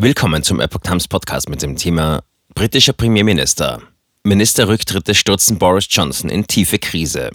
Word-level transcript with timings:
Willkommen 0.00 0.44
zum 0.44 0.60
Epoch 0.60 0.82
Times 0.82 1.08
Podcast 1.08 1.48
mit 1.48 1.60
dem 1.60 1.74
Thema 1.74 2.22
Britischer 2.54 2.92
Premierminister. 2.92 3.82
Ministerrücktritte 4.22 5.12
stürzen 5.12 5.58
Boris 5.58 5.88
Johnson 5.90 6.30
in 6.30 6.46
tiefe 6.46 6.78
Krise. 6.78 7.32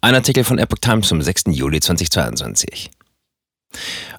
Ein 0.00 0.16
Artikel 0.16 0.42
von 0.42 0.58
Epoch 0.58 0.78
Times 0.80 1.10
vom 1.10 1.22
6. 1.22 1.44
Juli 1.50 1.78
2022. 1.78 2.90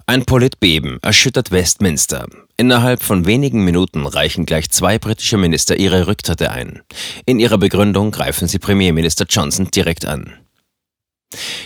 Ein 0.06 0.24
Politbeben 0.24 0.98
erschüttert 1.02 1.50
Westminster. 1.50 2.26
Innerhalb 2.56 3.02
von 3.02 3.26
wenigen 3.26 3.66
Minuten 3.66 4.06
reichen 4.06 4.46
gleich 4.46 4.70
zwei 4.70 4.98
britische 4.98 5.36
Minister 5.36 5.76
ihre 5.76 6.06
Rücktritte 6.06 6.52
ein. 6.52 6.80
In 7.26 7.38
ihrer 7.38 7.58
Begründung 7.58 8.12
greifen 8.12 8.48
sie 8.48 8.60
Premierminister 8.60 9.26
Johnson 9.28 9.70
direkt 9.70 10.06
an. 10.06 10.41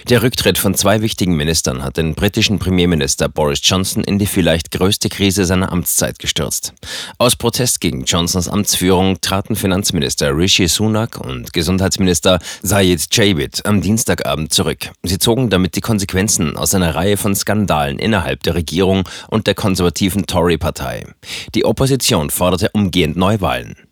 Der 0.09 0.23
Rücktritt 0.23 0.59
von 0.59 0.75
zwei 0.75 1.03
wichtigen 1.03 1.37
Ministern 1.37 1.83
hat 1.83 1.97
den 1.97 2.15
britischen 2.15 2.59
Premierminister 2.59 3.29
Boris 3.29 3.61
Johnson 3.63 4.05
in 4.05 4.19
die 4.19 4.27
vielleicht 4.27 4.71
größte 4.71 5.09
Krise 5.09 5.45
seiner 5.45 5.73
Amtszeit 5.73 6.19
gestürzt. 6.19 6.73
Aus 7.19 7.37
Protest 7.37 7.81
gegen 7.81 8.05
Johnsons 8.05 8.49
Amtsführung 8.49 9.21
traten 9.21 9.57
Finanzminister 9.57 10.37
Rishi 10.37 10.69
Sunak 10.69 11.19
und 11.19 11.53
Gesundheitsminister 11.53 12.39
Sayed 12.63 13.07
Javid 13.11 13.65
am 13.67 13.81
Dienstagabend 13.81 14.53
zurück. 14.53 14.91
Sie 15.03 15.19
zogen 15.19 15.51
damit 15.51 15.77
die 15.77 15.81
Konsequenzen 15.81 16.57
aus 16.57 16.75
einer 16.75 16.95
Reihe 16.95 17.17
von 17.17 17.35
Skandalen 17.35 17.99
innerhalb 17.99 18.43
der 18.43 18.55
Regierung 18.55 19.09
und 19.29 19.47
der 19.47 19.55
konservativen 19.55 20.27
Tory-Partei. 20.27 21.07
Die 21.55 21.65
Opposition 21.65 22.31
forderte 22.31 22.71
umgehend 22.73 23.17
Neuwahlen. 23.17 23.86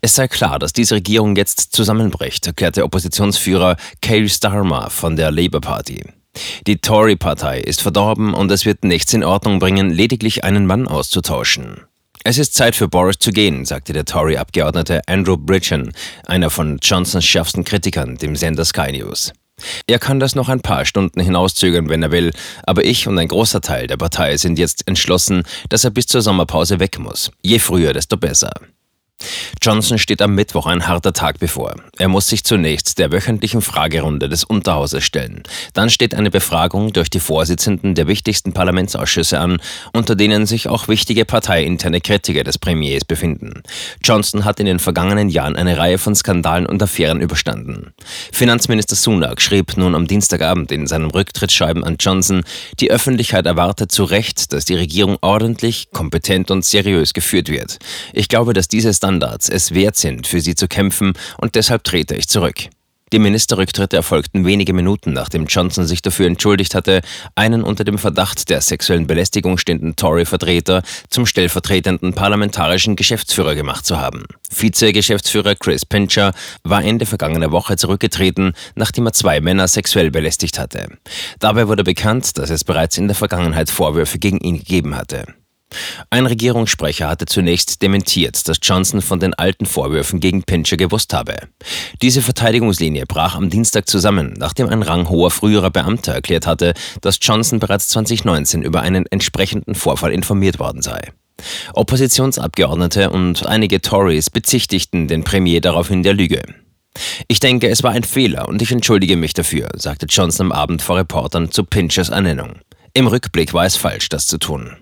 Es 0.00 0.14
sei 0.14 0.28
klar, 0.28 0.58
dass 0.58 0.72
diese 0.72 0.96
Regierung 0.96 1.36
jetzt 1.36 1.72
zusammenbricht, 1.72 2.46
erklärte 2.46 2.84
Oppositionsführer 2.84 3.76
Keir 4.00 4.28
Starmer 4.28 4.90
von 4.90 5.16
der 5.16 5.30
Labour 5.30 5.60
Party. 5.60 6.04
Die 6.66 6.78
Tory-Partei 6.78 7.60
ist 7.60 7.82
verdorben 7.82 8.34
und 8.34 8.50
es 8.50 8.66
wird 8.66 8.84
nichts 8.84 9.12
in 9.14 9.24
Ordnung 9.24 9.58
bringen, 9.58 9.90
lediglich 9.90 10.44
einen 10.44 10.66
Mann 10.66 10.86
auszutauschen. 10.86 11.80
Es 12.24 12.38
ist 12.38 12.54
Zeit 12.54 12.74
für 12.74 12.88
Boris 12.88 13.18
zu 13.18 13.30
gehen, 13.30 13.64
sagte 13.64 13.92
der 13.92 14.04
Tory-Abgeordnete 14.04 15.00
Andrew 15.06 15.36
Bridgen, 15.36 15.92
einer 16.26 16.50
von 16.50 16.78
Johnsons 16.82 17.24
schärfsten 17.24 17.64
Kritikern, 17.64 18.16
dem 18.16 18.36
Sender 18.36 18.64
Sky 18.64 18.92
News. 18.92 19.32
Er 19.86 19.98
kann 19.98 20.20
das 20.20 20.34
noch 20.34 20.50
ein 20.50 20.60
paar 20.60 20.84
Stunden 20.84 21.20
hinauszögern, 21.20 21.88
wenn 21.88 22.02
er 22.02 22.10
will, 22.10 22.32
aber 22.64 22.84
ich 22.84 23.08
und 23.08 23.18
ein 23.18 23.28
großer 23.28 23.62
Teil 23.62 23.86
der 23.86 23.96
Partei 23.96 24.36
sind 24.36 24.58
jetzt 24.58 24.86
entschlossen, 24.86 25.44
dass 25.70 25.84
er 25.84 25.90
bis 25.90 26.06
zur 26.06 26.20
Sommerpause 26.20 26.78
weg 26.78 26.98
muss. 26.98 27.30
Je 27.42 27.58
früher, 27.58 27.94
desto 27.94 28.18
besser. 28.18 28.52
Johnson 29.66 29.98
steht 29.98 30.22
am 30.22 30.36
Mittwoch 30.36 30.66
ein 30.66 30.86
harter 30.86 31.12
Tag 31.12 31.40
bevor. 31.40 31.74
Er 31.98 32.06
muss 32.06 32.28
sich 32.28 32.44
zunächst 32.44 33.00
der 33.00 33.10
wöchentlichen 33.10 33.62
Fragerunde 33.62 34.28
des 34.28 34.44
Unterhauses 34.44 35.02
stellen. 35.02 35.42
Dann 35.74 35.90
steht 35.90 36.14
eine 36.14 36.30
Befragung 36.30 36.92
durch 36.92 37.10
die 37.10 37.18
Vorsitzenden 37.18 37.96
der 37.96 38.06
wichtigsten 38.06 38.52
Parlamentsausschüsse 38.52 39.40
an, 39.40 39.58
unter 39.92 40.14
denen 40.14 40.46
sich 40.46 40.68
auch 40.68 40.86
wichtige 40.86 41.24
parteiinterne 41.24 42.00
Kritiker 42.00 42.44
des 42.44 42.58
Premiers 42.58 43.04
befinden. 43.04 43.64
Johnson 44.04 44.44
hat 44.44 44.60
in 44.60 44.66
den 44.66 44.78
vergangenen 44.78 45.30
Jahren 45.30 45.56
eine 45.56 45.76
Reihe 45.76 45.98
von 45.98 46.14
Skandalen 46.14 46.66
und 46.66 46.80
Affären 46.80 47.20
überstanden. 47.20 47.92
Finanzminister 48.30 48.94
Sunak 48.94 49.40
schrieb 49.42 49.76
nun 49.76 49.96
am 49.96 50.06
Dienstagabend 50.06 50.70
in 50.70 50.86
seinem 50.86 51.10
Rücktrittsschreiben 51.10 51.82
an 51.82 51.96
Johnson, 51.98 52.44
die 52.78 52.92
Öffentlichkeit 52.92 53.46
erwartet 53.46 53.90
zu 53.90 54.04
Recht, 54.04 54.52
dass 54.52 54.64
die 54.64 54.76
Regierung 54.76 55.18
ordentlich, 55.22 55.90
kompetent 55.90 56.52
und 56.52 56.64
seriös 56.64 57.14
geführt 57.14 57.48
wird. 57.48 57.80
Ich 58.12 58.28
glaube, 58.28 58.52
dass 58.52 58.68
diese 58.68 58.94
Standards 58.94 59.55
es 59.56 59.74
wert 59.74 59.96
sind, 59.96 60.28
für 60.28 60.40
sie 60.40 60.54
zu 60.54 60.68
kämpfen 60.68 61.14
und 61.38 61.56
deshalb 61.56 61.82
trete 61.82 62.14
ich 62.14 62.28
zurück. 62.28 62.68
Die 63.12 63.20
Ministerrücktritte 63.20 63.94
erfolgten 63.96 64.44
wenige 64.44 64.72
Minuten, 64.72 65.12
nachdem 65.12 65.46
Johnson 65.46 65.86
sich 65.86 66.02
dafür 66.02 66.26
entschuldigt 66.26 66.74
hatte, 66.74 67.02
einen 67.36 67.62
unter 67.62 67.84
dem 67.84 67.98
Verdacht 67.98 68.50
der 68.50 68.60
sexuellen 68.60 69.06
Belästigung 69.06 69.58
stehenden 69.58 69.94
Tory-Vertreter 69.94 70.82
zum 71.08 71.24
stellvertretenden 71.24 72.14
parlamentarischen 72.14 72.96
Geschäftsführer 72.96 73.54
gemacht 73.54 73.86
zu 73.86 74.00
haben. 74.00 74.24
Vize-Geschäftsführer 74.50 75.54
Chris 75.54 75.86
Pincher 75.86 76.34
war 76.64 76.82
Ende 76.82 77.06
vergangener 77.06 77.52
Woche 77.52 77.76
zurückgetreten, 77.76 78.54
nachdem 78.74 79.06
er 79.06 79.12
zwei 79.12 79.40
Männer 79.40 79.68
sexuell 79.68 80.10
belästigt 80.10 80.58
hatte. 80.58 80.88
Dabei 81.38 81.68
wurde 81.68 81.84
bekannt, 81.84 82.36
dass 82.38 82.50
es 82.50 82.64
bereits 82.64 82.98
in 82.98 83.06
der 83.06 83.14
Vergangenheit 83.14 83.70
Vorwürfe 83.70 84.18
gegen 84.18 84.38
ihn 84.38 84.58
gegeben 84.58 84.96
hatte. 84.96 85.26
Ein 86.10 86.26
Regierungssprecher 86.26 87.08
hatte 87.08 87.26
zunächst 87.26 87.82
dementiert, 87.82 88.48
dass 88.48 88.58
Johnson 88.62 89.02
von 89.02 89.20
den 89.20 89.34
alten 89.34 89.66
Vorwürfen 89.66 90.20
gegen 90.20 90.42
Pincher 90.42 90.76
gewusst 90.76 91.12
habe. 91.12 91.36
Diese 92.02 92.22
Verteidigungslinie 92.22 93.06
brach 93.06 93.34
am 93.34 93.50
Dienstag 93.50 93.88
zusammen, 93.88 94.34
nachdem 94.36 94.68
ein 94.68 94.82
ranghoher 94.82 95.30
früherer 95.30 95.70
Beamter 95.70 96.12
erklärt 96.12 96.46
hatte, 96.46 96.74
dass 97.00 97.18
Johnson 97.20 97.58
bereits 97.58 97.88
2019 97.88 98.62
über 98.62 98.80
einen 98.80 99.06
entsprechenden 99.06 99.74
Vorfall 99.74 100.12
informiert 100.12 100.58
worden 100.58 100.82
sei. 100.82 101.12
Oppositionsabgeordnete 101.74 103.10
und 103.10 103.46
einige 103.46 103.80
Tories 103.82 104.30
bezichtigten 104.30 105.06
den 105.08 105.24
Premier 105.24 105.60
daraufhin 105.60 106.02
der 106.02 106.14
Lüge. 106.14 106.42
Ich 107.28 107.40
denke, 107.40 107.68
es 107.68 107.82
war 107.82 107.92
ein 107.92 108.04
Fehler 108.04 108.48
und 108.48 108.62
ich 108.62 108.72
entschuldige 108.72 109.16
mich 109.16 109.34
dafür, 109.34 109.68
sagte 109.74 110.06
Johnson 110.06 110.46
am 110.46 110.52
Abend 110.52 110.82
vor 110.82 110.96
Reportern 110.96 111.50
zu 111.50 111.64
Pinchers 111.64 112.08
Ernennung. 112.08 112.60
Im 112.94 113.06
Rückblick 113.06 113.52
war 113.52 113.66
es 113.66 113.76
falsch, 113.76 114.08
das 114.08 114.26
zu 114.26 114.38
tun. 114.38 114.76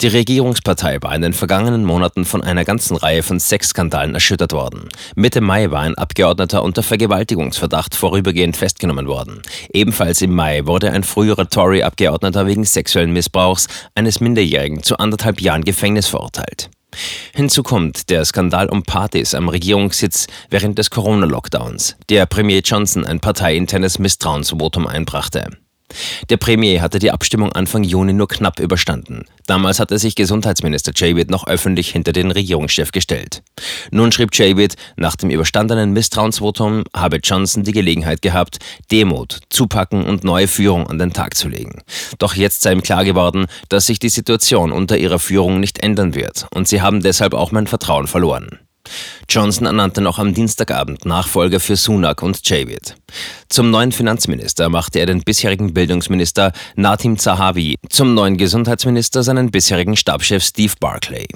Die 0.00 0.06
Regierungspartei 0.06 0.98
war 1.00 1.12
in 1.12 1.22
den 1.22 1.32
vergangenen 1.32 1.84
Monaten 1.84 2.24
von 2.24 2.40
einer 2.40 2.64
ganzen 2.64 2.96
Reihe 2.96 3.24
von 3.24 3.40
Sexskandalen 3.40 4.14
erschüttert 4.14 4.52
worden. 4.52 4.88
Mitte 5.16 5.40
Mai 5.40 5.72
war 5.72 5.80
ein 5.80 5.96
Abgeordneter 5.96 6.62
unter 6.62 6.84
Vergewaltigungsverdacht 6.84 7.96
vorübergehend 7.96 8.56
festgenommen 8.56 9.08
worden. 9.08 9.42
Ebenfalls 9.72 10.22
im 10.22 10.36
Mai 10.36 10.66
wurde 10.66 10.92
ein 10.92 11.02
früherer 11.02 11.48
Tory-Abgeordneter 11.48 12.46
wegen 12.46 12.62
sexuellen 12.62 13.12
Missbrauchs 13.12 13.66
eines 13.96 14.20
Minderjährigen 14.20 14.84
zu 14.84 14.98
anderthalb 14.98 15.40
Jahren 15.40 15.64
Gefängnis 15.64 16.06
verurteilt. 16.06 16.70
Hinzu 17.34 17.64
kommt 17.64 18.08
der 18.08 18.24
Skandal 18.24 18.68
um 18.68 18.84
Partys 18.84 19.34
am 19.34 19.48
Regierungssitz 19.48 20.28
während 20.48 20.78
des 20.78 20.90
Corona-Lockdowns, 20.90 21.96
der 22.08 22.26
Premier 22.26 22.60
Johnson 22.60 23.04
ein 23.04 23.18
parteiinternes 23.18 23.98
Misstrauensvotum 23.98 24.86
einbrachte. 24.86 25.50
Der 26.28 26.36
Premier 26.36 26.82
hatte 26.82 26.98
die 26.98 27.10
Abstimmung 27.10 27.52
Anfang 27.52 27.82
Juni 27.82 28.12
nur 28.12 28.28
knapp 28.28 28.60
überstanden. 28.60 29.24
Damals 29.46 29.80
hatte 29.80 29.98
sich 29.98 30.14
Gesundheitsminister 30.14 30.92
Javid 30.94 31.30
noch 31.30 31.46
öffentlich 31.46 31.90
hinter 31.90 32.12
den 32.12 32.30
Regierungschef 32.30 32.92
gestellt. 32.92 33.42
Nun 33.90 34.12
schrieb 34.12 34.34
Javid, 34.34 34.76
nach 34.96 35.16
dem 35.16 35.30
überstandenen 35.30 35.92
Misstrauensvotum 35.92 36.84
habe 36.94 37.20
Johnson 37.22 37.64
die 37.64 37.72
Gelegenheit 37.72 38.22
gehabt, 38.22 38.58
Demut, 38.90 39.40
Zupacken 39.48 40.04
und 40.04 40.24
neue 40.24 40.48
Führung 40.48 40.86
an 40.86 40.98
den 40.98 41.12
Tag 41.12 41.36
zu 41.36 41.48
legen. 41.48 41.82
Doch 42.18 42.34
jetzt 42.34 42.62
sei 42.62 42.72
ihm 42.72 42.82
klar 42.82 43.04
geworden, 43.04 43.46
dass 43.68 43.86
sich 43.86 43.98
die 43.98 44.10
Situation 44.10 44.72
unter 44.72 44.98
ihrer 44.98 45.18
Führung 45.18 45.60
nicht 45.60 45.82
ändern 45.82 46.14
wird 46.14 46.46
und 46.54 46.68
sie 46.68 46.82
haben 46.82 47.02
deshalb 47.02 47.32
auch 47.32 47.52
mein 47.52 47.66
Vertrauen 47.66 48.06
verloren. 48.06 48.58
Johnson 49.28 49.66
ernannte 49.66 50.00
noch 50.00 50.18
am 50.18 50.34
Dienstagabend 50.34 51.04
Nachfolger 51.04 51.60
für 51.60 51.76
Sunak 51.76 52.22
und 52.22 52.40
Javid. 52.48 52.96
Zum 53.48 53.70
neuen 53.70 53.92
Finanzminister 53.92 54.68
machte 54.68 54.98
er 54.98 55.06
den 55.06 55.22
bisherigen 55.22 55.72
Bildungsminister 55.72 56.52
Natim 56.76 57.18
Zahavi, 57.18 57.76
zum 57.88 58.14
neuen 58.14 58.36
Gesundheitsminister 58.36 59.22
seinen 59.22 59.50
bisherigen 59.50 59.96
Stabschef 59.96 60.42
Steve 60.42 60.74
Barclay. 60.80 61.26